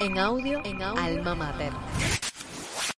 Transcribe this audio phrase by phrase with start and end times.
[0.00, 1.72] En audio, en audio, Alma Mater.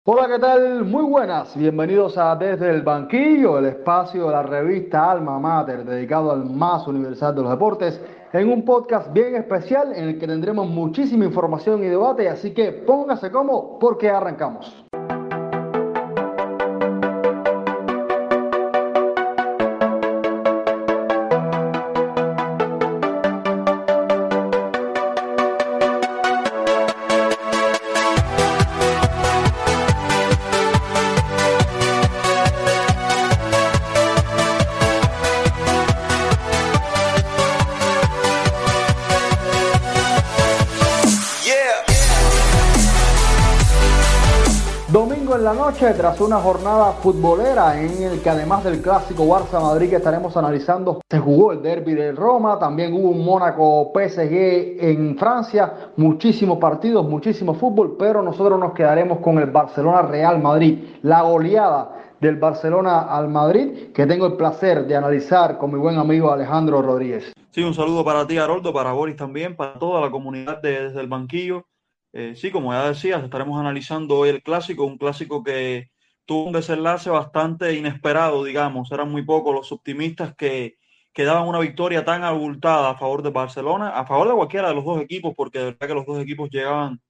[0.04, 0.84] Hola, ¿qué tal?
[0.84, 1.56] Muy buenas.
[1.56, 6.86] Bienvenidos a Desde el Banquillo, el espacio de la revista Alma Mater, dedicado al más
[6.88, 8.02] universal de los deportes,
[8.34, 12.74] en un podcast bien especial en el que tendremos muchísima información y debate, así que
[12.74, 14.89] póngase como porque arrancamos.
[45.82, 50.36] Noche, tras una jornada futbolera en el que además del clásico Barça Madrid que estaremos
[50.36, 56.58] analizando, se jugó el derby de Roma, también hubo un Mónaco PSG en Francia, muchísimos
[56.58, 62.36] partidos, muchísimo fútbol, pero nosotros nos quedaremos con el Barcelona Real Madrid, la goleada del
[62.36, 67.32] Barcelona al Madrid, que tengo el placer de analizar con mi buen amigo Alejandro Rodríguez.
[67.52, 71.00] Sí, un saludo para ti, Haroldo, para Boris también, para toda la comunidad de, desde
[71.00, 71.66] el banquillo.
[72.14, 75.90] Eh, sí, como ya decías, estaremos analizando hoy el clásico, un clásico que
[76.26, 78.92] tuvo un desenlace bastante inesperado, digamos.
[78.92, 80.78] Eran muy pocos los optimistas que,
[81.16, 84.86] daban una victoria tan abultada a favor de Barcelona, a favor de cualquiera de los
[84.86, 87.02] dos equipos, porque de verdad que los dos equipos llegaban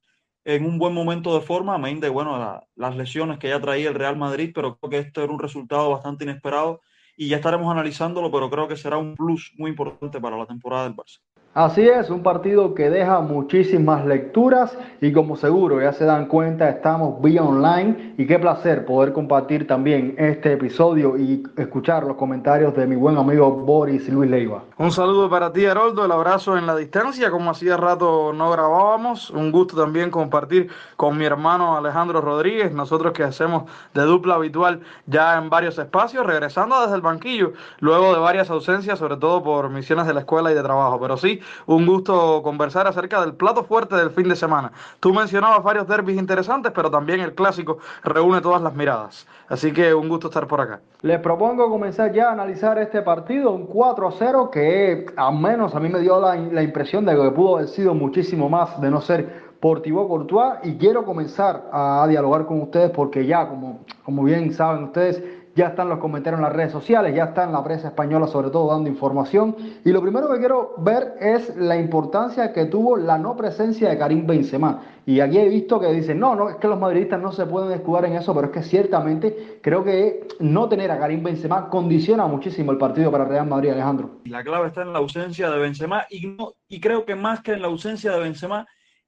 [0.46, 3.90] en un buen momento de forma, amén de bueno, la, las lesiones que ya traía
[3.90, 6.82] el Real Madrid, pero creo que esto era un resultado bastante inesperado
[7.16, 10.86] y ya estaremos analizándolo, pero creo que será un plus muy importante para la temporada
[10.86, 11.20] del Barça.
[11.56, 16.70] Así es, un partido que deja muchísimas lecturas y como seguro ya se dan cuenta
[16.70, 22.76] estamos vía online y qué placer poder compartir también este episodio y escuchar los comentarios
[22.76, 24.64] de mi buen amigo Boris Luis Leiva.
[24.78, 29.32] Un saludo para ti Haroldo, el abrazo en la distancia, como hacía rato no grabábamos,
[29.32, 33.64] un gusto también compartir con mi hermano Alejandro Rodríguez, nosotros que hacemos
[33.96, 39.00] de dupla habitual ya en varios espacios, regresando desde el banquillo, luego de varias ausencias,
[39.00, 42.88] sobre todo por misiones de la escuela y de trabajo, pero sí un gusto conversar
[42.88, 44.72] acerca del plato fuerte del fin de semana.
[45.00, 49.28] Tú mencionabas varios derbis interesantes, pero también el clásico reúne todas las miradas.
[49.48, 50.80] Así que un gusto estar por acá.
[51.02, 55.90] Les propongo comenzar ya a analizar este partido, un 4-0 que al menos a mí
[55.90, 59.82] me dio la, impresión de que pudo haber sido muchísimo más de no ser por
[59.82, 64.86] Thibaut Courtois y quiero comenzar a dialogar con ustedes porque ya, como, como bien saben
[64.86, 65.22] ustedes,
[65.60, 68.50] ya están los comentarios en las redes sociales, ya está en la prensa española sobre
[68.50, 69.58] todo dando información.
[69.84, 73.98] Y lo primero que quiero ver es la importancia que tuvo la no presencia de
[73.98, 74.82] Karim Benzema.
[75.06, 77.74] Y aquí he visto que dicen, no, no, es que los madridistas no se pueden
[77.74, 82.26] escudar en eso, pero es que ciertamente creo que no tener a Karim Benzema condiciona
[82.26, 84.22] muchísimo el partido para Real Madrid, Alejandro.
[84.24, 86.38] La clave está en la ausencia de Benzema y,
[86.70, 88.66] y creo que más que en la ausencia de Benzema,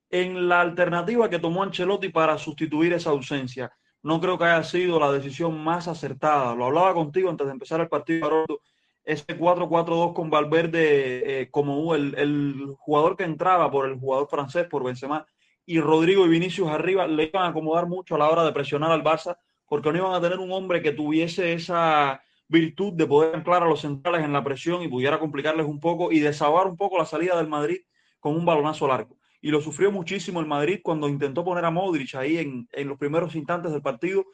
[0.09, 3.71] en la alternativa que tomó Ancelotti para sustituir esa ausencia
[4.03, 6.55] no creo que haya sido la decisión más acertada.
[6.55, 8.61] Lo hablaba contigo antes de empezar el partido, Haroldo.
[9.03, 14.67] Ese 4-4-2 con Valverde eh, como el, el, jugador que entraba por el jugador francés,
[14.67, 15.25] por Benzema,
[15.65, 18.91] y Rodrigo y Vinicius arriba, le iban a acomodar mucho a la hora de presionar
[18.91, 23.35] al Barça, porque no iban a tener un hombre que tuviese esa virtud de poder
[23.35, 26.77] anclar a los centrales en la presión y pudiera complicarles un poco y desahogar un
[26.77, 27.79] poco la salida del Madrid
[28.19, 32.15] con un balonazo largo y lo sufrió muchísimo el Madrid cuando intentó poner a Modric
[32.15, 34.25] ahí en, en, los primeros instantes del partido.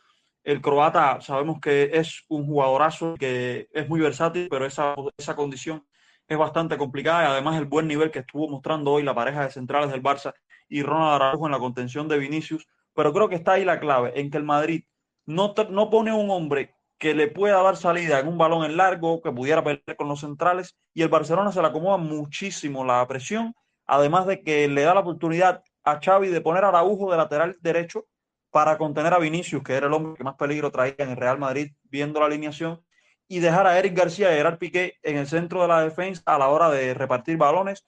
[0.44, 5.85] El croata sabemos que es un jugadorazo, que es muy versátil, pero esa, esa condición
[6.28, 9.51] es bastante complicada y además el buen nivel que estuvo mostrando hoy la pareja de
[9.51, 10.34] centrales del Barça
[10.68, 12.68] y Ronald Araujo en la contención de Vinicius.
[12.94, 14.84] Pero creo que está ahí la clave, en que el Madrid
[15.25, 19.22] no, no pone un hombre que le pueda dar salida en un balón en largo,
[19.22, 23.53] que pudiera pelear con los centrales, y el Barcelona se le acomoda muchísimo la presión
[23.88, 27.58] además de que le da la oportunidad a Xavi de poner a Araujo de lateral
[27.62, 28.06] derecho
[28.52, 31.38] para contener a Vinicius, que era el hombre que más peligro traía en el Real
[31.38, 32.81] Madrid viendo la alineación,
[33.28, 36.38] y dejar a Eric García y Gerard Piqué en el centro de la defensa a
[36.38, 37.86] la hora de repartir balones.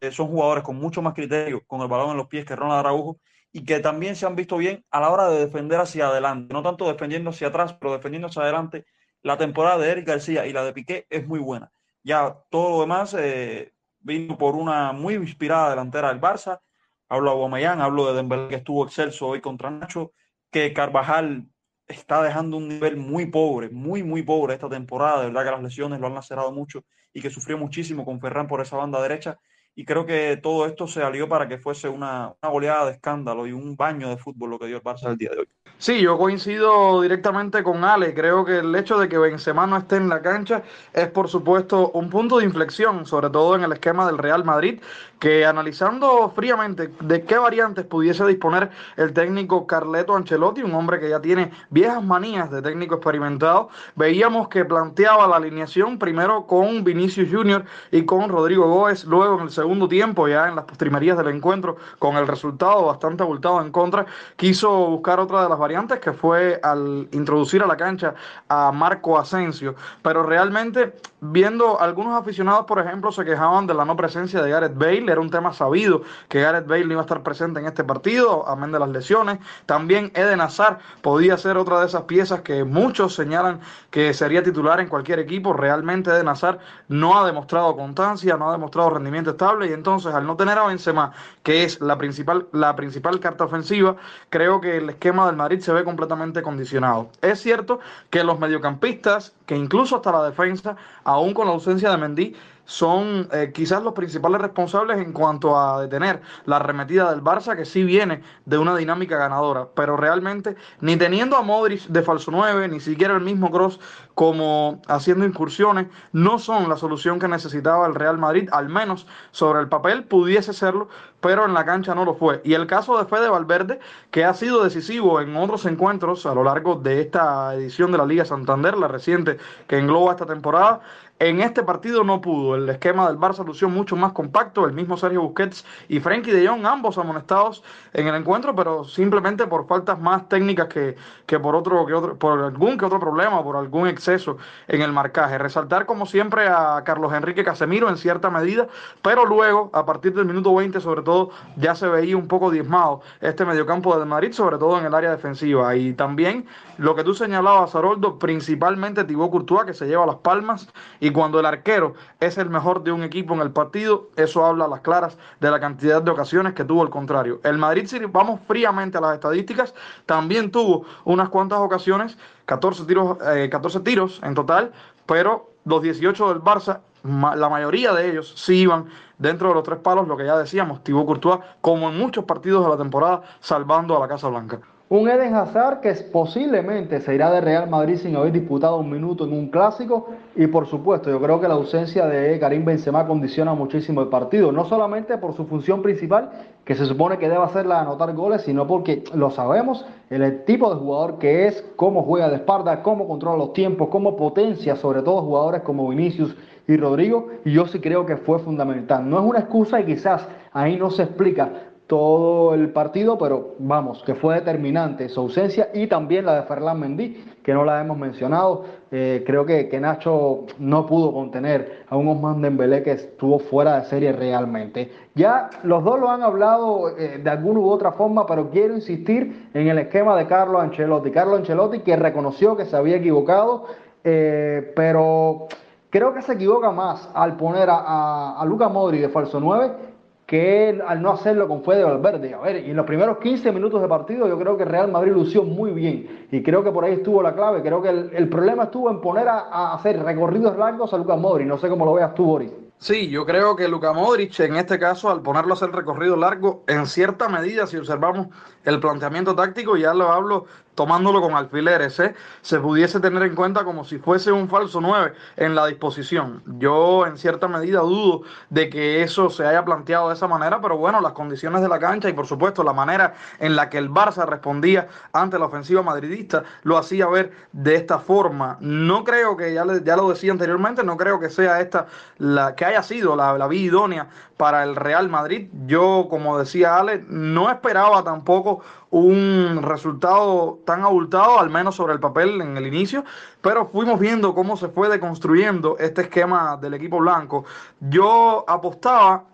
[0.00, 2.80] Eh, son jugadores con mucho más criterio con el balón en los pies que Ronald
[2.80, 3.20] Araujo
[3.52, 6.62] y que también se han visto bien a la hora de defender hacia adelante, no
[6.62, 8.84] tanto defendiendo hacia atrás, pero defendiendo hacia adelante.
[9.22, 11.70] La temporada de Eric García y la de Piqué es muy buena.
[12.02, 13.72] Ya todo lo demás eh,
[14.06, 16.60] vino por una muy inspirada delantera del Barça.
[17.08, 20.12] Hablo de Aubameyang, hablo de Dembélé que estuvo excelso hoy contra Nacho,
[20.50, 21.48] que Carvajal
[21.88, 25.20] está dejando un nivel muy pobre, muy, muy pobre esta temporada.
[25.20, 28.46] De verdad que las lesiones lo han lacerado mucho y que sufrió muchísimo con Ferran
[28.46, 29.38] por esa banda derecha.
[29.78, 33.46] Y creo que todo esto se alió para que fuese una, una goleada de escándalo
[33.46, 35.48] y un baño de fútbol lo que dio el Barça el día de hoy.
[35.78, 38.14] Sí, yo coincido directamente con Ale.
[38.14, 40.62] Creo que el hecho de que Benzema no esté en la cancha
[40.94, 44.80] es, por supuesto, un punto de inflexión, sobre todo en el esquema del Real Madrid,
[45.18, 51.08] que analizando fríamente de qué variantes pudiese disponer el técnico Carleto Ancelotti, un hombre que
[51.08, 57.28] ya tiene viejas manías de técnico experimentado, veíamos que planteaba la alineación primero con Vinicius
[57.30, 61.28] Junior y con Rodrigo Góez, luego en el segundo tiempo, ya en las postrimerías del
[61.28, 66.12] encuentro, con el resultado bastante abultado en contra, quiso buscar otra de las variantes que
[66.12, 68.14] fue al introducir a la cancha
[68.48, 69.74] a Marco Asensio.
[70.02, 70.94] Pero realmente,
[71.32, 75.10] viendo algunos aficionados, por ejemplo, se quejaban de la no presencia de Gareth Bale.
[75.10, 78.48] Era un tema sabido que Gareth Bale no iba a estar presente en este partido,
[78.48, 79.38] amén de las lesiones.
[79.66, 84.80] También Eden Hazard podía ser otra de esas piezas que muchos señalan que sería titular
[84.80, 85.52] en cualquier equipo.
[85.52, 86.58] Realmente Eden Hazard
[86.88, 90.66] no ha demostrado constancia, no ha demostrado rendimiento estable y entonces al no tener a
[90.66, 91.12] Benzema,
[91.42, 93.96] que es la principal, la principal carta ofensiva,
[94.30, 97.10] creo que el esquema del Madrid se ve completamente condicionado.
[97.22, 97.80] Es cierto
[98.10, 103.28] que los mediocampistas, que incluso hasta la defensa, aún con la ausencia de Mendy, son
[103.32, 107.84] eh, quizás los principales responsables en cuanto a detener la arremetida del Barça, que sí
[107.84, 112.80] viene de una dinámica ganadora, pero realmente ni teniendo a Modric de falso 9, ni
[112.80, 113.80] siquiera el mismo Cross
[114.14, 119.60] como haciendo incursiones, no son la solución que necesitaba el Real Madrid, al menos sobre
[119.60, 120.88] el papel pudiese serlo,
[121.20, 122.40] pero en la cancha no lo fue.
[122.44, 123.78] Y el caso de Fede Valverde,
[124.10, 128.06] que ha sido decisivo en otros encuentros a lo largo de esta edición de la
[128.06, 130.80] Liga Santander, la reciente que engloba esta temporada,
[131.18, 132.56] en este partido no pudo.
[132.56, 134.66] El esquema del Barça lució mucho más compacto.
[134.66, 137.62] El mismo Sergio Busquets y Frenkie de Jong, ambos amonestados
[137.94, 142.16] en el encuentro, pero simplemente por faltas más técnicas que, que por otro, que otro,
[142.18, 144.36] por algún que otro problema, por algún exceso
[144.68, 145.38] en el marcaje.
[145.38, 148.68] Resaltar como siempre a Carlos Enrique Casemiro en cierta medida,
[149.00, 153.00] pero luego, a partir del minuto 20, sobre todo, ya se veía un poco diezmado
[153.22, 155.74] este mediocampo del Madrid, sobre todo en el área defensiva.
[155.76, 156.46] Y también
[156.76, 160.68] lo que tú señalabas, Haroldo, principalmente Thibaut Courtois, que se lleva las palmas
[161.12, 164.68] cuando el arquero es el mejor de un equipo en el partido, eso habla a
[164.68, 167.40] las claras de la cantidad de ocasiones que tuvo el contrario.
[167.44, 169.74] El Madrid, si vamos fríamente a las estadísticas,
[170.06, 172.16] también tuvo unas cuantas ocasiones,
[172.46, 174.72] 14 tiros, 14 eh, tiros en total,
[175.04, 178.86] pero los 18 del Barça, la mayoría de ellos sí iban
[179.18, 182.64] dentro de los tres palos, lo que ya decíamos, Thibaut Courtois, como en muchos partidos
[182.64, 184.60] de la temporada, salvando a la Casa Blanca.
[184.88, 189.24] Un Eden Hazard que posiblemente se irá de Real Madrid sin haber disputado un minuto
[189.24, 190.10] en un clásico.
[190.36, 194.52] Y por supuesto yo creo que la ausencia de Karim Benzema condiciona muchísimo el partido,
[194.52, 196.30] no solamente por su función principal
[196.64, 200.72] que se supone que debe hacerla de anotar goles, sino porque lo sabemos, el tipo
[200.72, 205.02] de jugador que es, cómo juega de espalda, cómo controla los tiempos, cómo potencia sobre
[205.02, 206.36] todo jugadores como Vinicius
[206.68, 207.26] y Rodrigo.
[207.44, 209.10] Y yo sí creo que fue fundamental.
[209.10, 211.50] No es una excusa y quizás ahí no se explica
[211.86, 216.80] todo el partido, pero vamos, que fue determinante su ausencia y también la de Ferland
[216.80, 218.64] Mendy, que no la hemos mencionado.
[218.90, 223.80] Eh, creo que, que, Nacho no pudo contener a un Osman Dembélé que estuvo fuera
[223.80, 224.90] de serie realmente.
[225.14, 229.48] Ya los dos lo han hablado eh, de alguna u otra forma, pero quiero insistir
[229.54, 231.12] en el esquema de Carlos Ancelotti.
[231.12, 233.66] Carlos Ancelotti que reconoció que se había equivocado,
[234.02, 235.46] eh, pero
[235.90, 239.95] creo que se equivoca más al poner a, a, a Luca Modri de falso 9
[240.26, 242.34] que al no hacerlo con Fede Valverde.
[242.34, 245.12] A ver, y en los primeros 15 minutos de partido yo creo que Real Madrid
[245.12, 247.62] lució muy bien y creo que por ahí estuvo la clave.
[247.62, 251.44] Creo que el, problema estuvo en poner a, hacer recorridos largos a Lucas Modri.
[251.44, 252.50] No sé cómo lo veas tú, Boris.
[252.78, 256.62] Sí, yo creo que Luka Modric en este caso, al ponerlo a hacer recorrido largo,
[256.66, 258.26] en cierta medida, si observamos
[258.64, 260.44] el planteamiento táctico, ya lo hablo
[260.76, 262.00] tomándolo con alfileres,
[262.42, 266.42] se pudiese tener en cuenta como si fuese un falso 9 en la disposición.
[266.58, 270.76] Yo en cierta medida dudo de que eso se haya planteado de esa manera, pero
[270.76, 273.90] bueno, las condiciones de la cancha y por supuesto la manera en la que el
[273.90, 278.58] Barça respondía ante la ofensiva madridista lo hacía ver de esta forma.
[278.60, 281.86] No creo que, ya, ya lo decía anteriormente, no creo que sea esta
[282.18, 285.48] la que haya sido la, la vía idónea para el Real Madrid.
[285.66, 292.00] Yo, como decía Ale, no esperaba tampoco un resultado tan abultado, al menos sobre el
[292.00, 293.04] papel en el inicio,
[293.40, 297.44] pero fuimos viendo cómo se fue deconstruyendo este esquema del equipo blanco.
[297.80, 299.24] Yo apostaba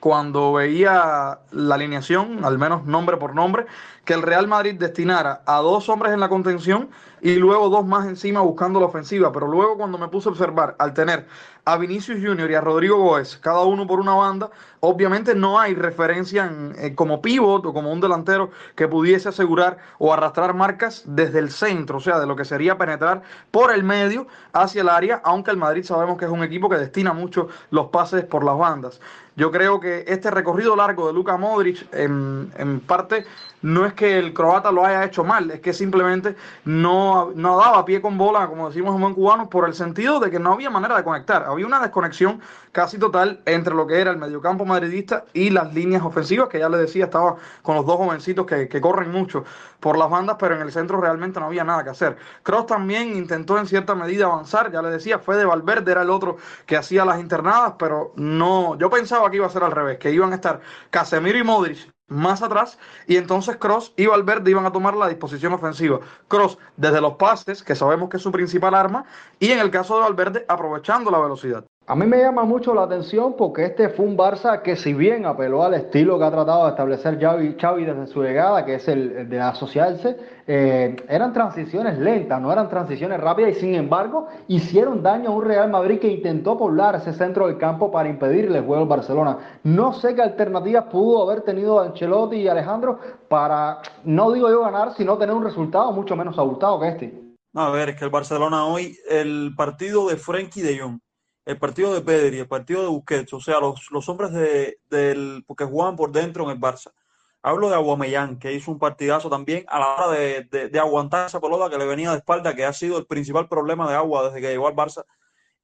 [0.00, 3.66] cuando veía la alineación, al menos nombre por nombre,
[4.04, 6.88] que el Real Madrid destinara a dos hombres en la contención
[7.20, 9.32] y luego dos más encima buscando la ofensiva.
[9.32, 11.26] Pero luego cuando me puse a observar, al tener
[11.64, 15.74] a Vinicius Junior y a Rodrigo Góez, cada uno por una banda, obviamente no hay
[15.74, 21.40] referencia en, como pivot o como un delantero que pudiese asegurar o arrastrar marcas desde
[21.40, 25.20] el centro, o sea, de lo que sería penetrar por el medio hacia el área,
[25.24, 28.56] aunque el Madrid sabemos que es un equipo que destina mucho los pases por las
[28.56, 29.00] bandas.
[29.34, 33.26] Yo creo que este recorrido largo de Luka Modric, en, en parte,
[33.60, 37.84] no es que el croata lo haya hecho mal, es que simplemente no, no daba
[37.84, 40.70] pie con bola, como decimos en buen cubano, por el sentido de que no había
[40.70, 41.44] manera de conectar.
[41.44, 42.40] Había una desconexión
[42.72, 46.68] casi total entre lo que era el mediocampo madridista y las líneas ofensivas, que ya
[46.68, 49.44] le decía, estaba con los dos jovencitos que, que corren mucho
[49.80, 52.16] por las bandas, pero en el centro realmente no había nada que hacer.
[52.42, 56.10] Cross también intentó en cierta medida avanzar, ya le decía, fue de Valverde, era el
[56.10, 56.36] otro
[56.66, 60.12] que hacía las internadas, pero no, yo pensaba que iba a ser al revés, que
[60.12, 60.60] iban a estar
[60.90, 65.52] Casemiro y Modric más atrás y entonces Cross y Valverde iban a tomar la disposición
[65.52, 66.00] ofensiva.
[66.28, 69.04] Cross desde los pases, que sabemos que es su principal arma,
[69.38, 71.64] y en el caso de Valverde aprovechando la velocidad.
[71.88, 75.24] A mí me llama mucho la atención porque este fue un Barça que si bien
[75.24, 79.28] apeló al estilo que ha tratado de establecer Xavi, desde su llegada, que es el
[79.28, 80.16] de asociarse,
[80.48, 85.44] eh, eran transiciones lentas, no eran transiciones rápidas y sin embargo hicieron daño a un
[85.44, 89.60] Real Madrid que intentó poblar ese centro del campo para impedirle el juego al Barcelona.
[89.62, 94.92] No sé qué alternativas pudo haber tenido Ancelotti y Alejandro para, no digo yo ganar,
[94.96, 97.22] sino tener un resultado mucho menos abultado que este.
[97.54, 100.98] a ver, es que el Barcelona hoy, el partido de Frenkie de Jong
[101.46, 105.44] el partido de Pedri, el partido de Busquets, o sea, los, los hombres de, del,
[105.56, 106.92] que jugaban por dentro en el Barça.
[107.40, 111.40] Hablo de Aguamellán, que hizo un partidazo también a la hora de, de, aguantar esa
[111.40, 114.40] pelota que le venía de espalda, que ha sido el principal problema de Agua desde
[114.40, 115.04] que llegó al Barça.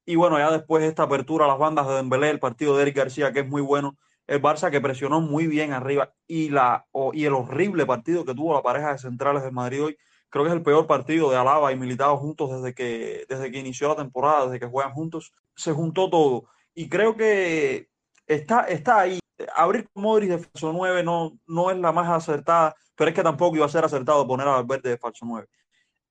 [0.05, 2.95] Y bueno, ya después esta apertura a las bandas de Dembélé, el partido de Eric
[2.95, 3.97] García, que es muy bueno.
[4.25, 8.53] El Barça que presionó muy bien arriba y, la, y el horrible partido que tuvo
[8.53, 9.97] la pareja de centrales del Madrid hoy.
[10.33, 13.59] Creo que es el peor partido de Alaba y Militado juntos desde que, desde que
[13.59, 16.45] inició la temporada, desde que juegan juntos se juntó todo.
[16.73, 17.91] Y creo que
[18.25, 19.19] está, está ahí.
[19.55, 23.21] Abrir con Modric de falso 9 no, no es la más acertada, pero es que
[23.21, 25.47] tampoco iba a ser acertado poner a Valverde de falso 9.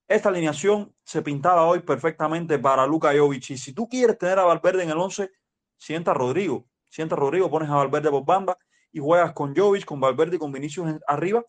[0.07, 3.51] Esta alineación se pintaba hoy perfectamente para Luka Jovic.
[3.51, 5.33] Y si tú quieres tener a Valverde en el 11,
[5.77, 6.65] sienta a Rodrigo.
[6.89, 8.57] Sienta a Rodrigo, pones a Valverde por banda
[8.93, 11.45] y juegas con Jovic, con Valverde y con Vinicius arriba.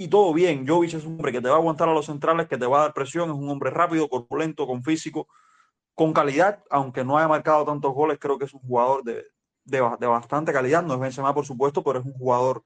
[0.00, 0.66] Y todo bien.
[0.66, 2.78] Jovic es un hombre que te va a aguantar a los centrales, que te va
[2.78, 5.28] a dar presión, es un hombre rápido, corpulento, con físico
[5.94, 9.26] con calidad, aunque no haya marcado tantos goles, creo que es un jugador de,
[9.64, 10.82] de, bastante calidad.
[10.82, 12.64] No es Benzema, por supuesto, pero es un jugador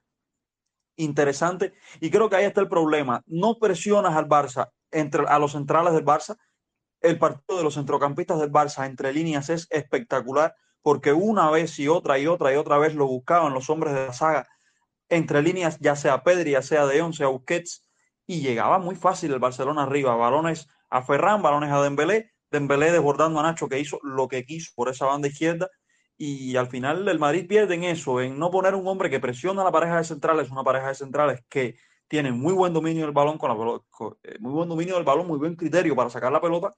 [0.94, 1.74] interesante.
[1.98, 3.24] Y creo que ahí está el problema.
[3.26, 6.36] No presionas al Barça, entre, a los centrales del Barça.
[7.00, 11.88] El partido de los centrocampistas del Barça entre líneas es espectacular porque una vez y
[11.88, 14.48] otra y otra y otra vez lo buscaban los hombres de la saga
[15.08, 17.88] entre líneas, ya sea Pedri, ya sea De sea Busquets,
[18.26, 20.16] y llegaba muy fácil el Barcelona arriba.
[20.16, 24.72] Balones a Ferran, balones a Dembélé, Dembélé desbordando a Nacho que hizo lo que quiso
[24.74, 25.68] por esa banda izquierda
[26.16, 29.62] y al final el Madrid pierde en eso, en no poner un hombre que presiona
[29.62, 33.12] a la pareja de centrales, una pareja de centrales que tiene muy buen dominio del
[33.12, 33.80] balón con la
[34.22, 36.74] eh, muy buen dominio del balón, muy buen criterio para sacar la pelota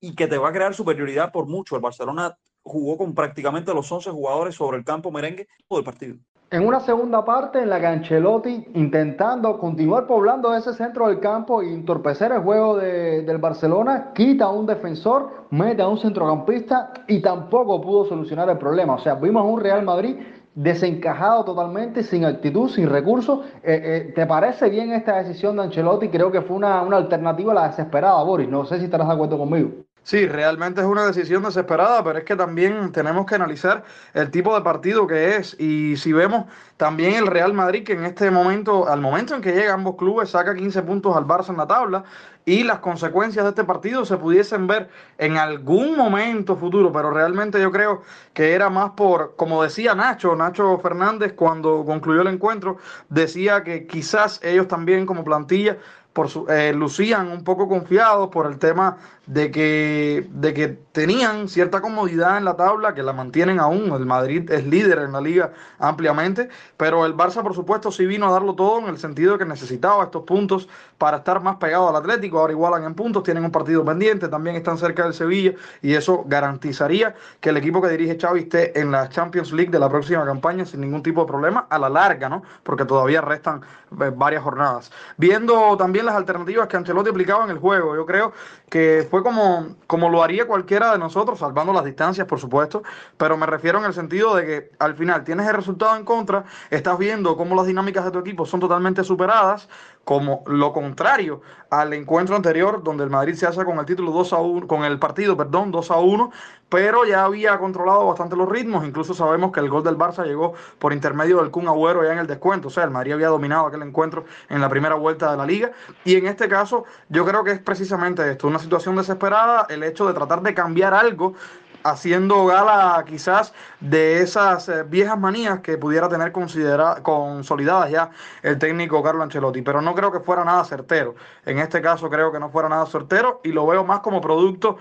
[0.00, 1.74] y que te va a crear superioridad por mucho.
[1.74, 6.16] El Barcelona jugó con prácticamente los 11 jugadores sobre el campo merengue todo el partido.
[6.50, 11.60] En una segunda parte en la que Ancelotti intentando continuar poblando ese centro del campo
[11.60, 17.20] e entorpecer el juego del Barcelona, quita a un defensor, mete a un centrocampista y
[17.20, 18.94] tampoco pudo solucionar el problema.
[18.94, 20.16] O sea, vimos a un Real Madrid
[20.54, 23.40] desencajado totalmente, sin actitud, sin recursos.
[23.62, 26.08] Eh, eh, ¿Te parece bien esta decisión de Ancelotti?
[26.08, 28.48] Creo que fue una, una alternativa a la desesperada, Boris.
[28.48, 29.87] No sé si estarás de acuerdo conmigo.
[30.08, 33.84] Sí, realmente es una decisión desesperada, pero es que también tenemos que analizar
[34.14, 35.54] el tipo de partido que es.
[35.60, 36.46] Y si vemos
[36.78, 40.30] también el Real Madrid, que en este momento, al momento en que llega ambos clubes,
[40.30, 42.04] saca 15 puntos al Barça en la tabla,
[42.46, 44.88] y las consecuencias de este partido se pudiesen ver
[45.18, 48.00] en algún momento futuro, pero realmente yo creo
[48.32, 52.78] que era más por, como decía Nacho, Nacho Fernández cuando concluyó el encuentro,
[53.10, 55.76] decía que quizás ellos también como plantilla
[56.14, 58.96] por su, eh, lucían un poco confiados por el tema
[59.28, 63.92] de que, de que tenían cierta comodidad en la tabla, que la mantienen aún.
[63.92, 68.26] El Madrid es líder en la liga ampliamente, pero el Barça, por supuesto, sí vino
[68.26, 70.66] a darlo todo en el sentido de que necesitaba estos puntos
[70.96, 72.40] para estar más pegado al Atlético.
[72.40, 76.24] Ahora igualan en puntos, tienen un partido pendiente, también están cerca del Sevilla y eso
[76.26, 80.24] garantizaría que el equipo que dirige Xavi esté en la Champions League de la próxima
[80.24, 82.42] campaña sin ningún tipo de problema a la larga, ¿no?
[82.62, 83.60] Porque todavía restan
[84.00, 84.90] eh, varias jornadas.
[85.18, 88.32] Viendo también las alternativas que Ancelotti aplicaba en el juego, yo creo
[88.70, 92.82] que fue como, como lo haría cualquiera de nosotros, salvando las distancias, por supuesto,
[93.16, 96.44] pero me refiero en el sentido de que al final tienes el resultado en contra,
[96.70, 99.68] estás viendo cómo las dinámicas de tu equipo son totalmente superadas,
[100.08, 104.32] como lo contrario al encuentro anterior donde el Madrid se hace con el título 2
[104.32, 106.32] a 1, con el partido, perdón, 2 a 1,
[106.70, 110.54] pero ya había controlado bastante los ritmos, incluso sabemos que el gol del Barça llegó
[110.78, 113.66] por intermedio del Kun Agüero ya en el descuento, o sea, el Madrid había dominado
[113.66, 115.72] aquel encuentro en la primera vuelta de la liga.
[116.06, 120.06] Y en este caso yo creo que es precisamente esto, una situación desesperada, el hecho
[120.06, 121.34] de tratar de cambiar algo
[121.82, 128.10] haciendo gala quizás de esas eh, viejas manías que pudiera tener consolidadas ya
[128.42, 131.14] el técnico Carlo Ancelotti, pero no creo que fuera nada certero.
[131.46, 134.78] En este caso creo que no fuera nada certero y lo veo más como producto,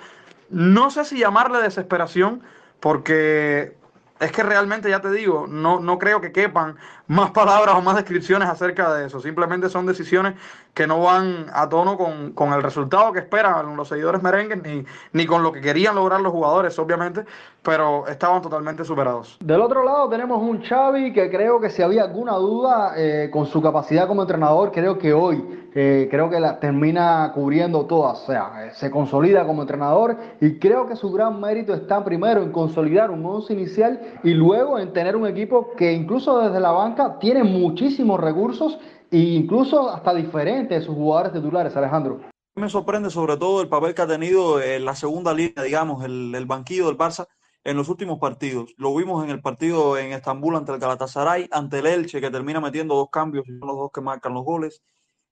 [0.49, 2.41] no sé si llamarle desesperación,
[2.79, 3.76] porque
[4.19, 7.95] es que realmente, ya te digo, no, no creo que quepan más palabras o más
[7.95, 9.19] descripciones acerca de eso.
[9.19, 10.35] Simplemente son decisiones
[10.73, 15.25] que no van a tono con, el resultado que esperan los seguidores merengues ni, ni
[15.25, 17.25] con lo que querían lograr los jugadores, obviamente,
[17.63, 19.37] pero estaban totalmente superados.
[19.39, 23.45] Del otro lado tenemos un Xavi que creo que si había alguna duda eh, con
[23.45, 28.25] su capacidad como entrenador, creo que hoy eh, creo que la termina cubriendo todas, o
[28.25, 32.51] sea, eh, se consolida como entrenador y creo que su gran mérito está primero en
[32.51, 37.19] consolidar un once inicial y luego en tener un equipo que incluso desde la banca
[37.19, 38.79] tiene muchísimos recursos
[39.11, 42.21] e incluso hasta diferentes de sus jugadores titulares, Alejandro.
[42.55, 46.33] Me sorprende sobre todo el papel que ha tenido en la segunda línea, digamos, el,
[46.33, 47.27] el banquillo del Barça
[47.63, 48.73] en los últimos partidos.
[48.77, 52.59] Lo vimos en el partido en Estambul ante el Galatasaray, ante el Elche, que termina
[52.59, 54.81] metiendo dos cambios y son los dos que marcan los goles.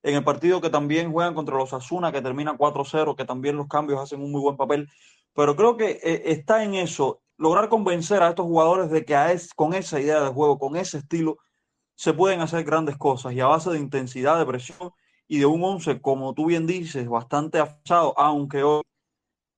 [0.05, 3.67] En el partido que también juegan contra los Asuna, que termina 4-0, que también los
[3.67, 4.87] cambios hacen un muy buen papel.
[5.33, 9.51] Pero creo que eh, está en eso, lograr convencer a estos jugadores de que es,
[9.55, 11.39] con esa idea de juego, con ese estilo,
[11.95, 14.91] se pueden hacer grandes cosas y a base de intensidad, de presión
[15.27, 18.83] y de un 11, como tú bien dices, bastante afechado, aunque hoy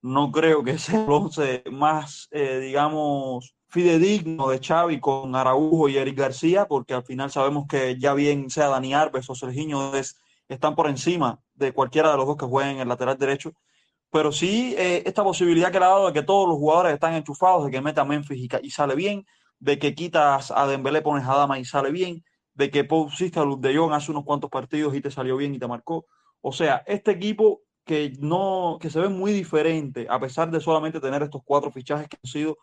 [0.01, 5.98] no creo que sea el 11 más, eh, digamos, fidedigno de Xavi con Araujo y
[5.98, 9.92] Eric García, porque al final sabemos que ya bien sea Dani Alves o Serginho
[10.50, 13.54] están por encima de cualquiera de los dos que jueguen en el lateral derecho.
[14.12, 17.13] Pero sí, eh, esta posibilidad que le ha dado de que todos los jugadores están
[17.13, 19.25] enchufados, de que meta Memphis y, y sale bien,
[19.60, 22.24] de que quitas a Dembélé, pones a Dama y sale bien,
[22.54, 25.54] de que pusiste a Luz de Jong hace unos cuantos partidos y te salió bien
[25.56, 26.06] y te marcó.
[26.42, 31.00] O sea, este equipo que no, que se ve muy diferente, a pesar de solamente
[31.00, 32.58] tener estos cuatro fichajes que han sido,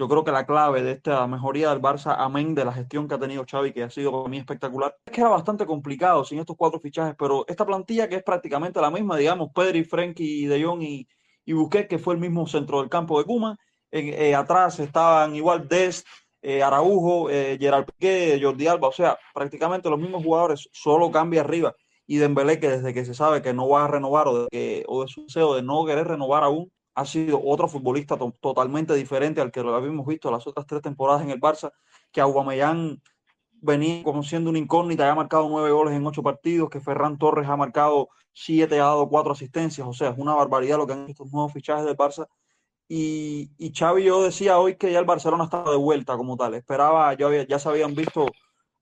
[0.00, 3.16] yo creo que la clave de esta mejoría del Barça, amén de la gestión que
[3.16, 6.38] ha tenido Xavi, que ha sido para mí espectacular, es que era bastante complicado sin
[6.38, 10.64] estos cuatro fichajes, pero esta plantilla que es prácticamente la misma, digamos, Pedri, Frenkie, De
[10.64, 11.06] Jong y,
[11.44, 13.58] y Busquets, que fue el mismo centro del campo de Kuma,
[13.90, 16.06] eh, atrás estaban igual Dest,
[16.40, 21.42] eh, Araujo, eh, Gerard Piqué, Jordi Alba, o sea, prácticamente los mismos jugadores, solo cambia
[21.42, 21.74] arriba.
[22.06, 24.84] Y Dembélé, que desde que se sabe que no va a renovar o de, que,
[24.88, 29.40] o de su deseo de no querer renovar aún, ha sido otro futbolista totalmente diferente
[29.40, 31.72] al que lo habíamos visto las otras tres temporadas en el Barça,
[32.12, 33.00] que Aubameyang
[33.52, 37.48] venía como siendo una incógnita, ha marcado nueve goles en ocho partidos, que Ferran Torres
[37.48, 41.08] ha marcado siete, ha dado cuatro asistencias, o sea, es una barbaridad lo que han
[41.08, 42.26] estos nuevos fichajes del Barça
[42.92, 46.54] y, y yo decía hoy que ya el Barcelona estaba de vuelta como tal.
[46.54, 48.26] Esperaba, ya se habían visto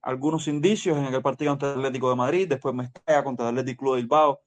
[0.01, 4.01] algunos indicios en el partido ante Atlético de Madrid, después Mestalla contra el Atlético de
[4.01, 4.41] Bilbao.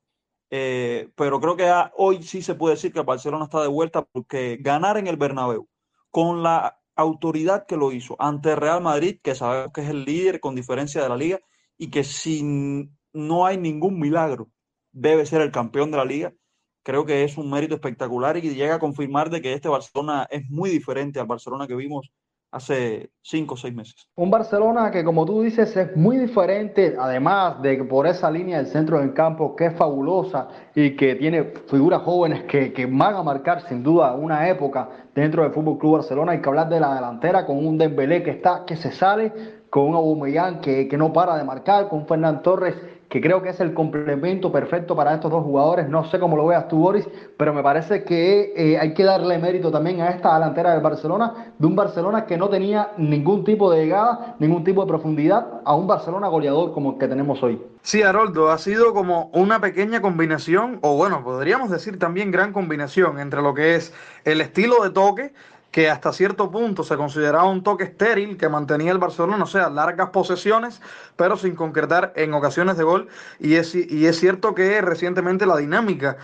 [0.55, 4.05] Eh, pero creo que hoy sí se puede decir que el Barcelona está de vuelta
[4.05, 5.67] porque ganar en el Bernabéu
[6.11, 10.41] con la autoridad que lo hizo ante Real Madrid, que sabemos que es el líder
[10.41, 11.41] con diferencia de la liga
[11.79, 12.43] y que si
[13.15, 14.51] no hay ningún milagro
[14.93, 16.35] debe ser el campeón de la liga
[16.83, 20.49] creo que es un mérito espectacular y llega a confirmar de que este Barcelona es
[20.51, 22.13] muy diferente al Barcelona que vimos
[22.53, 24.09] hace cinco o seis meses.
[24.15, 28.59] Un Barcelona que, como tú dices, es muy diferente, además de que por esa línea
[28.59, 33.17] del centro del campo que es fabulosa y que tiene figuras jóvenes que, que van
[33.17, 36.33] a marcar sin duda una época dentro del Fútbol Club Barcelona.
[36.33, 39.33] Hay que hablar de la delantera con un Dembélé que está que se sale,
[39.71, 42.75] con un Aubameyang que, que no para de marcar, con Fernán Torres
[43.13, 45.87] que creo que es el complemento perfecto para estos dos jugadores.
[45.87, 49.37] No sé cómo lo veas tú, Boris, pero me parece que eh, hay que darle
[49.37, 53.71] mérito también a esta delantera del Barcelona, de un Barcelona que no tenía ningún tipo
[53.71, 57.61] de llegada, ningún tipo de profundidad, a un Barcelona goleador como el que tenemos hoy.
[57.83, 63.19] Sí, Haroldo, ha sido como una pequeña combinación, o bueno, podríamos decir también gran combinación
[63.19, 63.93] entre lo que es
[64.25, 65.35] el estilo de toque,
[65.73, 69.71] que hasta cierto punto se consideraba un toque estéril que mantenía el Barcelona, o sea,
[69.71, 70.83] largas posesiones,
[71.17, 73.09] pero sin concretar en ocasiones de gol.
[73.41, 76.19] Y es, y es cierto que recientemente la dinámica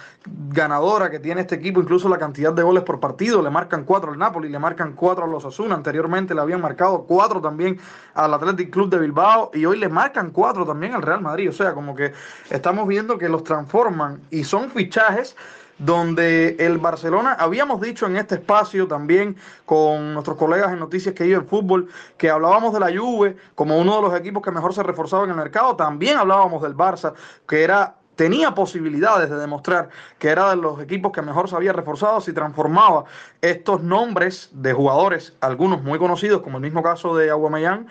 [0.50, 4.12] ganadora que tiene este equipo, incluso la cantidad de goles por partido, le marcan cuatro
[4.12, 7.80] al Napoli, le marcan cuatro a los Asuna, anteriormente le habían marcado cuatro también
[8.12, 11.48] al Athletic Club de Bilbao y hoy le marcan cuatro también al Real Madrid.
[11.48, 12.12] O sea, como que
[12.50, 15.34] estamos viendo que los transforman y son fichajes
[15.78, 21.26] donde el Barcelona, habíamos dicho en este espacio también con nuestros colegas en Noticias que
[21.26, 24.74] iba el fútbol, que hablábamos de la Juve como uno de los equipos que mejor
[24.74, 27.14] se reforzaba en el mercado, también hablábamos del Barça,
[27.46, 31.72] que era tenía posibilidades de demostrar que era de los equipos que mejor se había
[31.72, 33.04] reforzado si transformaba
[33.40, 37.86] estos nombres de jugadores, algunos muy conocidos, como el mismo caso de Aguamellán,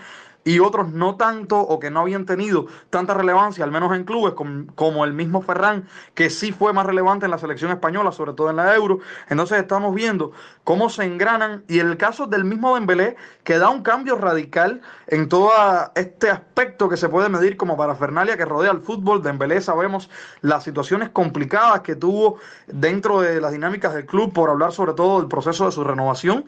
[0.48, 4.34] y otros no tanto o que no habían tenido tanta relevancia, al menos en clubes
[4.34, 8.50] como, el mismo Ferran, que sí fue más relevante en la selección española, sobre todo
[8.50, 9.00] en la Euro.
[9.28, 10.32] Entonces estamos viendo
[10.64, 15.28] cómo se engranan y el caso del mismo Dembélé, que da un cambio radical en
[15.28, 15.52] todo
[15.96, 19.22] este aspecto que se puede medir como para Fernalia que rodea al fútbol.
[19.22, 24.72] Dembélé sabemos las situaciones complicadas que tuvo dentro de las dinámicas del club por hablar
[24.72, 26.46] sobre todo del proceso de su renovación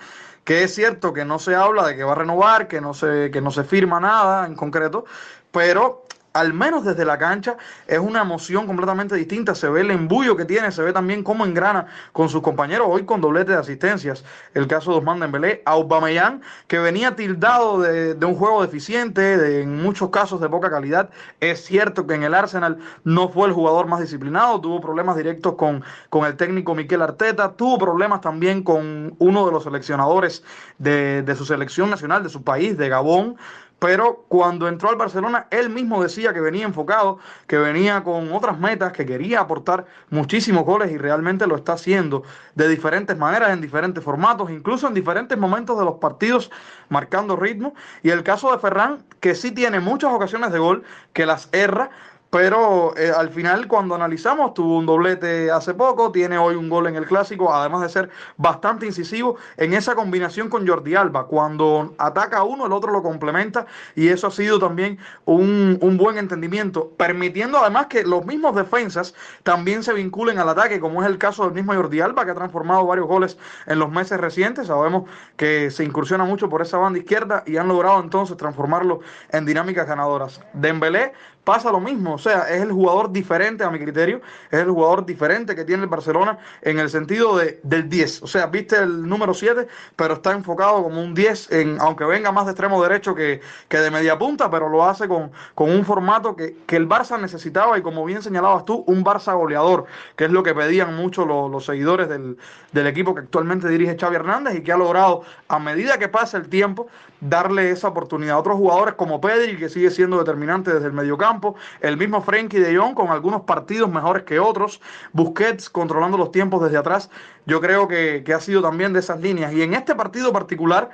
[0.50, 3.30] que es cierto que no se habla de que va a renovar, que no se,
[3.30, 5.06] que no se firma nada en concreto,
[5.52, 9.56] pero al menos desde la cancha, es una emoción completamente distinta.
[9.56, 13.06] Se ve el embullo que tiene, se ve también cómo engrana con sus compañeros, hoy
[13.06, 14.24] con doblete de asistencias.
[14.54, 19.82] El caso de Osman Dembélé, Aubameyang, que venía tildado de, un juego deficiente, de, en
[19.82, 21.10] muchos casos de poca calidad.
[21.40, 25.56] Es cierto que en el Arsenal no fue el jugador más disciplinado, tuvo problemas directos
[25.56, 30.44] con, con el técnico Miquel Arteta, tuvo problemas también con uno de los seleccionadores
[30.78, 33.38] de, de su selección nacional, de su país, de Gabón
[33.80, 38.60] pero cuando entró al Barcelona, él mismo decía que venía enfocado, que venía con otras
[38.60, 42.24] metas, que quería aportar muchísimos goles y realmente lo está haciendo
[42.56, 46.52] de diferentes maneras, en diferentes formatos, incluso en diferentes momentos de los partidos,
[46.90, 47.74] marcando ritmo.
[48.04, 51.90] Y el caso de Ferran, que sí tiene muchas ocasiones de gol, que las erra,
[52.30, 56.88] pero eh, al final, cuando analizamos, tuvo un doblete hace poco, tiene hoy un gol
[56.88, 61.26] en el clásico, además de ser bastante incisivo en esa combinación con Jordi Alba.
[61.26, 63.66] Cuando ataca uno, el otro lo complementa
[63.96, 69.16] y eso ha sido también un, un buen entendimiento, permitiendo además que los mismos defensas
[69.44, 72.36] también se vinculen al ataque, como es el caso del mismo Jordi Alba, que ha
[72.36, 74.68] transformado varios goles en los meses recientes.
[74.68, 79.00] Sabemos que se incursiona mucho por esa banda izquierda y han logrado entonces transformarlo
[79.32, 80.42] en dinámicas ganadoras.
[80.54, 81.14] Dembélé
[81.44, 82.14] pasa lo mismo.
[82.14, 84.22] O sea, es el jugador diferente a mi criterio,
[84.52, 88.24] es el jugador diferente que tiene el Barcelona en el sentido de, del 10.
[88.24, 92.32] O sea, viste el número 7, pero está enfocado como un 10, en, aunque venga
[92.32, 95.86] más de extremo derecho que, que de media punta, pero lo hace con, con un
[95.86, 100.26] formato que, que, el Barça necesitaba y como bien señalabas tú, un Barça goleador, que
[100.26, 102.38] es lo que pedían mucho los, los seguidores del,
[102.72, 106.38] del equipo que actualmente dirige Xavi Hernández y que ha logrado, a medida que pasa
[106.38, 106.88] el tiempo,
[107.22, 111.56] darle esa oportunidad a otros jugadores como Pedri, que sigue siendo determinante desde el mediocampo,
[111.82, 114.82] el mismo Frenkie de Jong con algunos partidos mejores que otros,
[115.14, 117.10] Busquets controlando los tiempos desde atrás,
[117.46, 119.54] yo creo que, que ha sido también de esas líneas.
[119.54, 120.90] Y en este partido particular,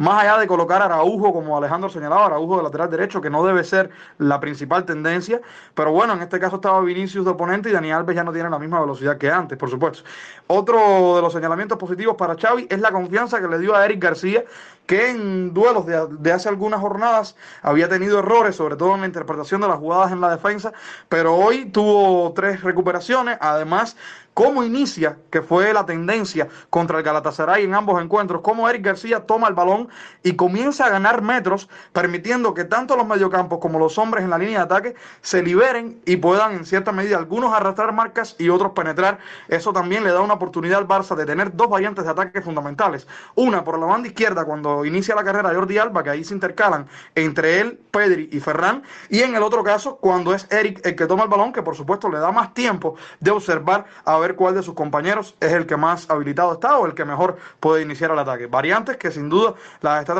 [0.00, 3.44] más allá de colocar a Araujo, como Alejandro señalaba, Araujo de lateral derecho, que no
[3.44, 5.42] debe ser la principal tendencia,
[5.74, 8.48] pero bueno, en este caso estaba Vinicius de oponente y Dani Alves ya no tiene
[8.48, 10.02] la misma velocidad que antes, por supuesto.
[10.46, 14.02] Otro de los señalamientos positivos para Xavi es la confianza que le dio a Eric
[14.02, 14.42] García,
[14.90, 19.60] que en duelos de, hace algunas jornadas había tenido errores, sobre todo en la interpretación
[19.60, 20.72] de las jugadas en la defensa,
[21.08, 23.96] pero hoy tuvo tres recuperaciones, además
[24.34, 29.26] cómo inicia, que fue la tendencia contra el Galatasaray en ambos encuentros, cómo Eric García
[29.26, 29.88] toma el balón
[30.22, 34.38] y comienza a ganar metros, permitiendo que tanto los mediocampos como los hombres en la
[34.38, 38.72] línea de ataque se liberen y puedan en cierta medida algunos arrastrar marcas y otros
[38.72, 39.18] penetrar.
[39.48, 43.06] Eso también le da una oportunidad al Barça de tener dos variantes de ataque fundamentales.
[43.34, 46.86] Una por la banda izquierda cuando inicia la carrera Jordi Alba, que ahí se intercalan
[47.14, 51.06] entre él, Pedri y Ferran, y en el otro caso cuando es Eric el que
[51.06, 54.54] toma el balón, que por supuesto le da más tiempo de observar a ver cuál
[54.54, 58.10] de sus compañeros es el que más habilitado está o el que mejor puede iniciar
[58.10, 58.46] el ataque.
[58.46, 60.14] Variantes que sin duda las está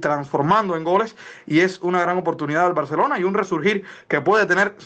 [0.00, 4.46] transformando en goles y es una gran oportunidad del Barcelona y un resurgir que puede
[4.46, 4.76] tener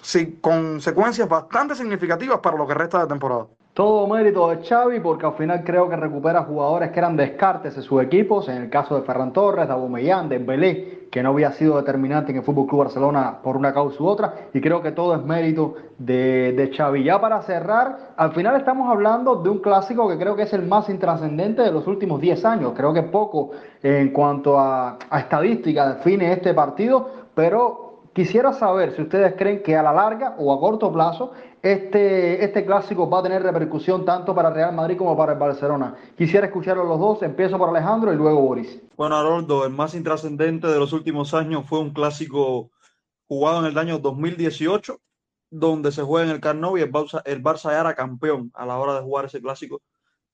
[0.40, 3.47] consecuencias bastante significativas para lo que resta de temporada.
[3.81, 7.81] Todo mérito de Xavi porque al final creo que recupera jugadores que eran descartes de
[7.81, 11.51] sus equipos, en el caso de Ferran Torres, de Aubameyang, de Belé, que no había
[11.53, 14.93] sido determinante en el Fútbol Club Barcelona por una causa u otra, y creo que
[14.93, 17.05] todo es mérito de, de Xavi.
[17.05, 20.66] Ya para cerrar, al final estamos hablando de un clásico que creo que es el
[20.66, 22.75] más intrascendente de los últimos 10 años.
[22.77, 29.03] Creo que poco en cuanto a, a estadística define este partido, pero Quisiera saber si
[29.03, 33.23] ustedes creen que a la larga o a corto plazo este, este clásico va a
[33.23, 35.94] tener repercusión tanto para Real Madrid como para el Barcelona.
[36.16, 37.23] Quisiera escucharlo los dos.
[37.23, 38.81] Empiezo por Alejandro y luego Boris.
[38.96, 42.70] Bueno, Haroldo, el más intrascendente de los últimos años fue un clásico
[43.29, 45.01] jugado en el año 2018,
[45.51, 48.77] donde se juega en el Camp y el Barça, el Barça era campeón a la
[48.77, 49.83] hora de jugar ese clásico.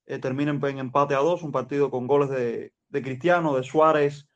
[0.07, 4.27] Eh, termina en, empate a dos, un partido con goles de, de Cristiano, de Suárez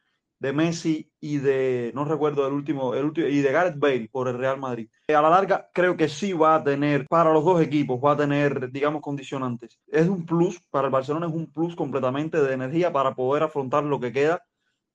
[0.40, 4.26] de Messi y de, no recuerdo el último, el último, y de Gareth Bale por
[4.26, 4.88] el Real Madrid.
[5.08, 8.16] A la larga creo que sí va a tener, para los dos equipos, va a
[8.16, 9.78] tener, digamos, condicionantes.
[9.86, 13.84] Es un plus, para el Barcelona es un plus completamente de energía para poder afrontar
[13.84, 14.42] lo que queda.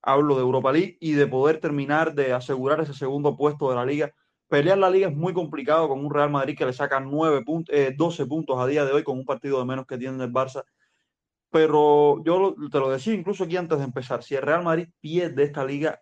[0.01, 3.85] Hablo de Europa League y de poder terminar de asegurar ese segundo puesto de la
[3.85, 4.11] liga.
[4.47, 7.75] Pelear la liga es muy complicado con un Real Madrid que le saca 9 puntos,
[7.95, 10.63] 12 puntos a día de hoy con un partido de menos que tiene el Barça
[11.55, 15.43] pero yo te lo decía incluso aquí antes de empezar, si el Real Madrid pierde
[15.43, 16.01] esta liga,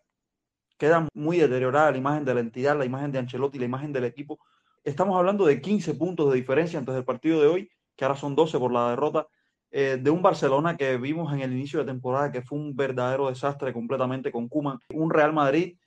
[0.79, 4.05] queda muy deteriorada la imagen de la entidad, la imagen de Ancelotti, la imagen del
[4.05, 4.39] equipo.
[4.83, 8.35] Estamos hablando de 15 puntos de diferencia antes del partido de hoy, que ahora son
[8.35, 9.27] 12 por la derrota,
[9.69, 13.29] eh, de un Barcelona que vimos en el inicio de temporada, que fue un verdadero
[13.29, 15.77] desastre completamente con Kuman, un Real Madrid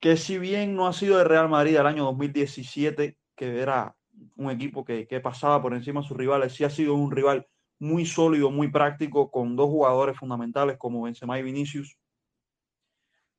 [0.00, 3.94] que si bien no ha sido el Real Madrid del año 2017, que era
[4.34, 7.46] un equipo que, que pasaba por encima de sus rivales, sí ha sido un rival
[7.78, 11.98] muy sólido, muy práctico, con dos jugadores fundamentales como Benzema y Vinicius.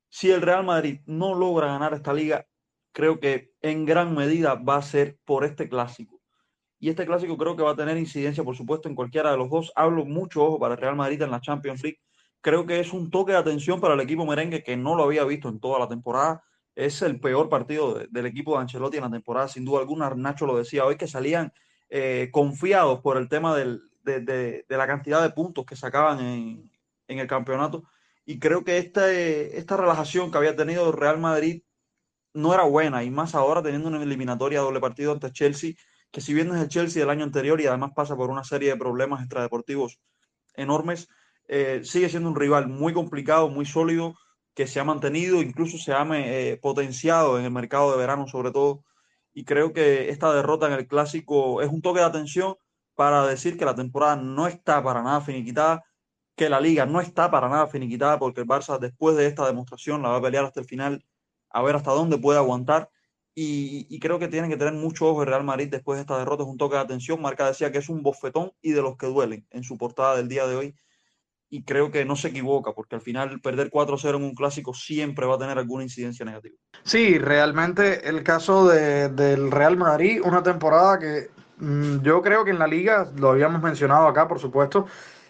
[0.08, 2.46] Si el Real Madrid no logra ganar esta liga,
[2.92, 6.20] creo que en gran medida va a ser por este clásico.
[6.78, 9.50] Y este clásico creo que va a tener incidencia, por supuesto, en cualquiera de los
[9.50, 9.72] dos.
[9.74, 12.00] Hablo mucho ojo para el Real Madrid en la Champions League.
[12.40, 15.24] Creo que es un toque de atención para el equipo merengue que no lo había
[15.24, 16.42] visto en toda la temporada.
[16.74, 20.10] Es el peor partido del equipo de Ancelotti en la temporada, sin duda alguna.
[20.10, 21.52] Nacho lo decía hoy, que salían
[21.88, 26.70] eh, confiados por el tema del, de, la cantidad de puntos que sacaban en,
[27.08, 27.84] en el campeonato.
[28.24, 31.62] Y creo que esta, esta relajación que había tenido Real Madrid
[32.34, 35.74] no era buena, y más ahora teniendo una eliminatoria doble partido ante Chelsea,
[36.10, 38.70] que si bien es el Chelsea del año anterior y además pasa por una serie
[38.70, 40.00] de problemas extradeportivos
[40.54, 41.08] enormes,
[41.48, 44.14] eh, sigue siendo un rival muy complicado, muy sólido,
[44.54, 48.50] que se ha mantenido, incluso se ha eh, potenciado en el mercado de verano sobre
[48.50, 48.84] todo,
[49.32, 52.56] y creo que esta derrota en el clásico es un toque de atención
[52.96, 55.84] para decir que la temporada no está para nada finiquitada,
[56.34, 60.02] que la liga no está para nada finiquitada, porque el Barça después de esta demostración
[60.02, 61.04] la va a pelear hasta el final,
[61.50, 62.90] a ver hasta dónde puede aguantar.
[63.38, 66.42] Y, creo que tienen que tener mucho ojo el Real Madrid después de esta derrota,
[66.42, 67.20] es un toque de atención.
[67.20, 70.28] Marca decía que es un bofetón y de los que duelen en su portada del
[70.28, 70.74] día de hoy.
[71.50, 75.26] Y creo que no se equivoca, porque al final perder 4-0 en un clásico siempre
[75.26, 76.56] va a tener alguna incidencia negativa.
[76.82, 81.28] Sí, realmente el caso de, del Real Madrid, una temporada que
[81.58, 84.86] yo creo que en la liga, lo habíamos mencionado acá, por supuesto,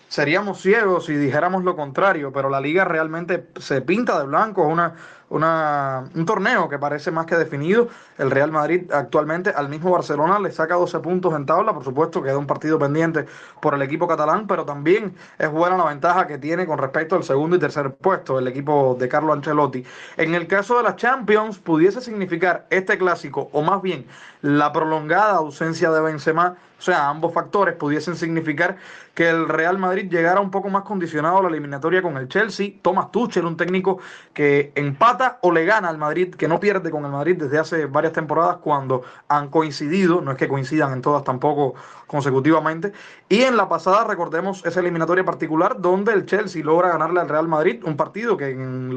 [0.09, 4.95] seríamos ciegos si dijéramos lo contrario, pero la liga realmente se pinta de blanco, una,
[5.29, 7.89] una, un torneo que parece más que definido.
[8.19, 12.23] El Real Madrid actualmente al mismo Barcelona le saca 12 puntos en tabla, por supuesto
[12.23, 13.27] queda un partido pendiente
[13.61, 17.25] por el equipo catalán, pero también es buena la ventaja que tiene con respecto al
[17.25, 19.85] segundo y tercer puesto, el equipo de Carlo Ancelotti.
[20.17, 24.07] En el caso de las Champions, pudiese significar este clásico, o más bien
[24.43, 28.77] la prolongada ausencia de Benzema, o sea, ambos factores pudiesen significar
[29.16, 32.72] que el Real Madrid llegara un poco más condicionado a la eliminatoria con el Chelsea.
[32.83, 33.98] Thomas Tuchel, un técnico
[34.35, 37.87] que empata o le gana al Madrid, que no pierde con el Madrid desde hace
[37.87, 41.74] varias temporadas cuando han coincidido, no es que coincidan en todas tampoco
[42.07, 42.92] consecutivamente.
[43.29, 47.48] Y en la pasada, recordemos esa eliminatoria particular donde el Chelsea logra ganarle al Real
[47.48, 48.96] Madrid, un partido que en,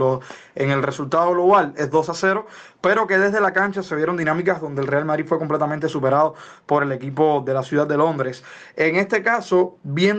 [0.56, 2.46] el resultado global es 2 a 0,
[2.82, 6.36] pero que desde la cancha se vieron dinámicas donde el Real Madrid fue completamente superado
[6.66, 8.44] por el equipo de la ciudad de Londres.
[8.76, 9.78] En este caso,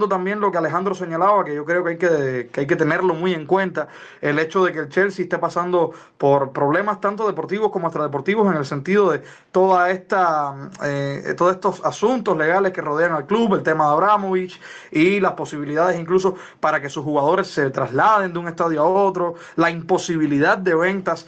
[0.09, 3.15] también lo que Alejandro señalaba, que yo creo que hay que, que hay que tenerlo
[3.15, 3.89] muy en cuenta,
[4.21, 8.59] el hecho de que el Chelsea esté pasando por problemas tanto deportivos como extradeportivos en
[8.59, 9.23] el sentido de
[9.53, 14.61] toda esta, eh, todos estos asuntos legales que rodean al club, el tema de Abramovich
[14.91, 19.35] y las posibilidades incluso para que sus jugadores se trasladen de un estadio a otro,
[19.57, 21.27] la imposibilidad de ventas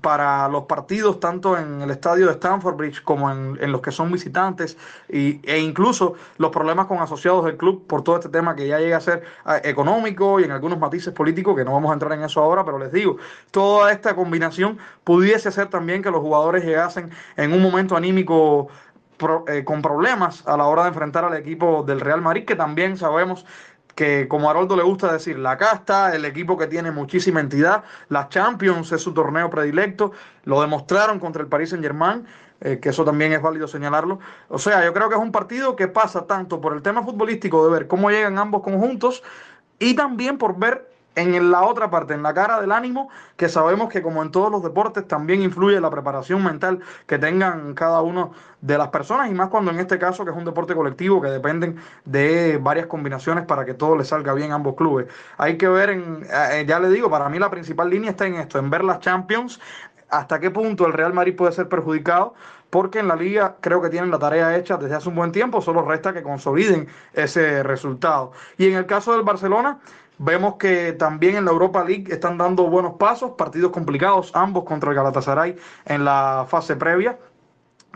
[0.00, 4.12] para los partidos tanto en el estadio de Stamford Bridge como en, los que son
[4.12, 4.76] visitantes
[5.08, 8.78] y, e incluso los problemas con asociados del club por todo este tema que ya
[8.78, 12.12] llega a ser eh, económico y en algunos matices políticos que no vamos a entrar
[12.12, 13.16] en eso ahora pero les digo
[13.50, 18.68] toda esta combinación pudiese ser también que los jugadores llegasen en un momento anímico
[19.48, 22.96] eh, con problemas a la hora de enfrentar al equipo del Real Madrid que también
[22.96, 23.44] sabemos
[24.00, 27.84] que como a Haroldo le gusta decir, la casta, el equipo que tiene muchísima entidad,
[28.08, 30.12] la Champions es su torneo predilecto,
[30.44, 32.24] lo demostraron contra el Paris Saint Germain,
[32.62, 34.18] eh, que eso también es válido señalarlo.
[34.48, 37.62] O sea, yo creo que es un partido que pasa tanto por el tema futbolístico
[37.66, 39.22] de ver cómo llegan ambos conjuntos
[39.78, 43.88] y también por ver en la otra parte, en la cara del ánimo, que sabemos
[43.88, 48.32] que como en todos los deportes también influye la preparación mental que tengan cada uno
[48.60, 51.28] de las personas y más cuando en este caso que es un deporte colectivo que
[51.28, 55.06] dependen de varias combinaciones para que todo le salga bien a ambos clubes.
[55.38, 58.36] Hay que ver, en, eh, ya le digo, para mí la principal línea está en
[58.36, 59.60] esto, en ver las Champions,
[60.08, 62.34] hasta qué punto el Real Madrid puede ser perjudicado
[62.70, 65.60] porque en la liga creo que tienen la tarea hecha desde hace un buen tiempo,
[65.60, 68.32] solo resta que consoliden ese resultado.
[68.58, 69.80] Y en el caso del Barcelona,
[70.22, 74.90] Vemos que también en la Europa League están dando buenos pasos, partidos complicados, ambos contra
[74.90, 75.56] el Galatasaray
[75.86, 77.18] en la fase previa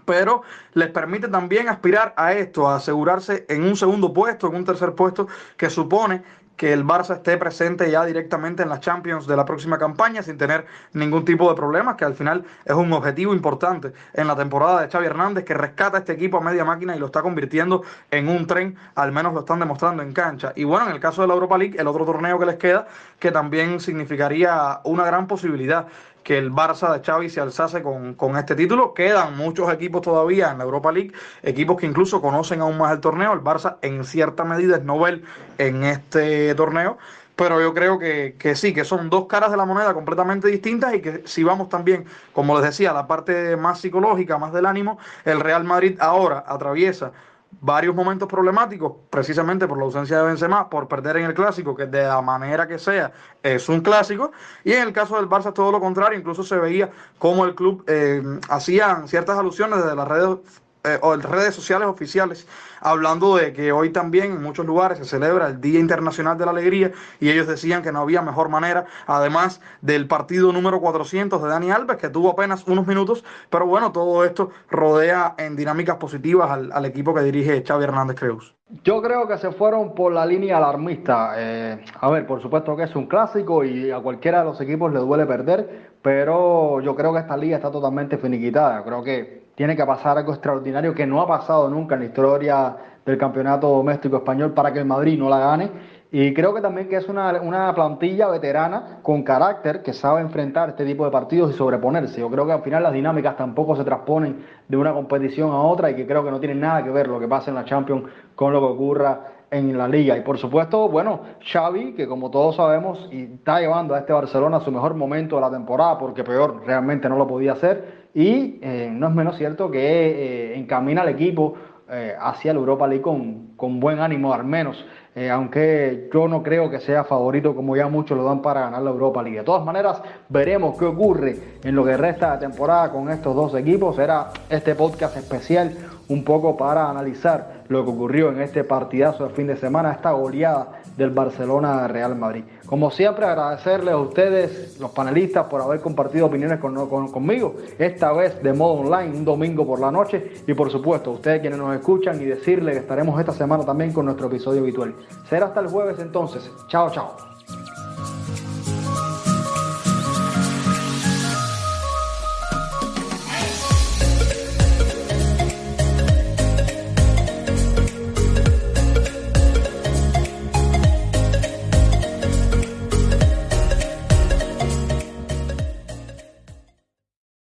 [0.07, 0.43] pero
[0.75, 4.95] les permite también aspirar a esto, a asegurarse en un segundo puesto, en un tercer
[4.95, 6.23] puesto, que supone
[6.57, 10.39] que el Barça esté presente ya directamente en las Champions de la próxima campaña sin
[10.39, 14.83] tener ningún tipo de problemas, que al final es un objetivo importante en la temporada
[14.83, 18.29] de Xavi Hernández, que rescata este equipo a media máquina y lo está convirtiendo en
[18.29, 20.53] un tren, al menos lo están demostrando en cancha.
[20.55, 22.87] Y bueno, en el caso de la Europa League, el otro torneo que les queda,
[23.19, 25.87] que también significaría una gran posibilidad
[26.25, 28.95] que el Barça de Xavi se alzase con, con, este título.
[28.95, 33.01] Quedan muchos equipos todavía en la Europa League, equipos que incluso conocen aún más el
[33.01, 33.33] torneo.
[33.33, 35.25] El Barça en cierta medida es novel
[35.59, 36.99] en este torneo.
[37.37, 40.95] Pero yo creo que, que sí, que son dos caras de la moneda completamente distintas
[40.95, 44.99] y que si vamos también, como les decía, la parte más psicológica, más del ánimo,
[45.25, 47.13] el Real Madrid ahora atraviesa
[47.61, 51.87] varios momentos problemáticos, precisamente por la ausencia de Benzema, por perder en el clásico, que
[51.87, 53.13] de la manera que sea
[53.43, 54.33] es un clásico,
[54.65, 57.85] y en el caso del Barça todo lo contrario, incluso se veía como el club
[57.87, 60.39] eh, hacían ciertas alusiones desde las redes
[60.85, 62.47] eh, redes sociales oficiales
[62.85, 66.51] hablando de que hoy también en muchos lugares se celebra el Día Internacional de la
[66.51, 71.49] Alegría y ellos decían que no había mejor manera, además del partido número 400 de
[71.49, 76.51] Dani Alves, que tuvo apenas unos minutos, pero bueno, todo esto rodea en dinámicas positivas
[76.51, 78.55] al, equipo que dirige Xavi Hernández Creus.
[78.83, 81.33] Yo creo que se fueron por la línea alarmista.
[81.37, 84.93] Eh, a ver, por supuesto que es un clásico y a cualquiera de los equipos
[84.93, 88.85] le duele perder, pero yo creo que esta liga está totalmente finiquitada.
[88.85, 92.77] Creo que tiene que pasar algo extraordinario que no ha pasado nunca en la historia
[93.05, 95.71] del campeonato doméstico español para que el Madrid no la gane.
[96.11, 100.69] Y creo que también que es una, una, plantilla veterana con carácter que sabe enfrentar
[100.69, 102.21] este tipo de partidos y sobreponerse.
[102.21, 105.91] Yo creo que al final las dinámicas tampoco se transponen de una competición a otra
[105.91, 108.05] y que creo que no tienen nada que ver lo que pasa en la Champions
[108.37, 110.17] con lo que ocurra en la liga.
[110.17, 111.21] Y por supuesto, bueno,
[111.53, 115.43] Xavi, que como todos sabemos, está llevando a este Barcelona a su mejor momento de
[115.43, 119.71] la temporada, porque peor realmente no lo podía hacer y eh, no es menos cierto
[119.71, 121.55] que eh, encamina al equipo
[121.91, 124.83] eh, hacia la Europa League con, con buen ánimo al menos,
[125.31, 128.91] aunque yo no creo que sea favorito como ya muchos lo dan para ganar la
[128.91, 129.39] Europa League.
[129.39, 133.55] De todas maneras, veremos qué ocurre en lo que resta de temporada con estos dos
[133.55, 133.97] equipos.
[134.01, 135.73] Era este podcast especial
[136.09, 140.11] un poco para analizar lo que ocurrió en este partidazo de fin de semana, esta
[140.13, 142.45] goleada del Barcelona Real Madrid.
[142.75, 148.53] Como siempre, agradecerles a ustedes, los panelistas, por haber compartido opiniones conmigo, esta vez de
[148.53, 152.25] modo online, un domingo por la noche, y por supuesto, ustedes quienes nos escuchan y
[152.25, 154.93] decirles que estaremos esta semana también con nuestro episodio habitual.
[155.31, 156.51] Será hasta el jueves entonces.
[156.67, 157.34] Chao, chao.